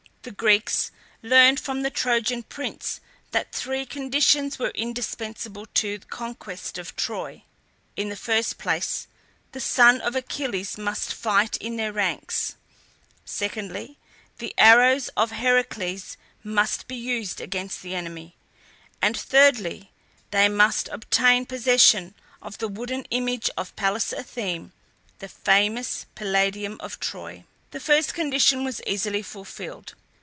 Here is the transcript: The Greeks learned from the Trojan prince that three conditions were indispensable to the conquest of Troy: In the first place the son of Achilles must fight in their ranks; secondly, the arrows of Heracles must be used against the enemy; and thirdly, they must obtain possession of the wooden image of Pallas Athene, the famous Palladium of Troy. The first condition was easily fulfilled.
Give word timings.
The 0.23 0.29
Greeks 0.29 0.91
learned 1.23 1.59
from 1.59 1.81
the 1.81 1.89
Trojan 1.89 2.43
prince 2.43 2.99
that 3.31 3.51
three 3.51 3.87
conditions 3.87 4.59
were 4.59 4.69
indispensable 4.75 5.65
to 5.73 5.97
the 5.97 6.05
conquest 6.05 6.77
of 6.77 6.95
Troy: 6.95 7.41
In 7.95 8.09
the 8.09 8.15
first 8.15 8.59
place 8.59 9.07
the 9.51 9.59
son 9.59 9.99
of 9.99 10.15
Achilles 10.15 10.77
must 10.77 11.11
fight 11.11 11.57
in 11.57 11.75
their 11.75 11.91
ranks; 11.91 12.53
secondly, 13.25 13.97
the 14.37 14.53
arrows 14.59 15.07
of 15.17 15.31
Heracles 15.31 16.17
must 16.43 16.87
be 16.87 16.97
used 16.97 17.41
against 17.41 17.81
the 17.81 17.95
enemy; 17.95 18.35
and 19.01 19.17
thirdly, 19.17 19.89
they 20.29 20.47
must 20.47 20.87
obtain 20.89 21.47
possession 21.47 22.13
of 22.43 22.59
the 22.59 22.67
wooden 22.67 23.05
image 23.05 23.49
of 23.57 23.75
Pallas 23.75 24.13
Athene, 24.13 24.71
the 25.17 25.27
famous 25.27 26.05
Palladium 26.13 26.77
of 26.79 26.99
Troy. 26.99 27.43
The 27.71 27.79
first 27.79 28.13
condition 28.13 28.63
was 28.63 28.83
easily 28.85 29.23
fulfilled. 29.23 29.95